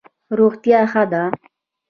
[0.37, 1.23] روغتیا ښه ده.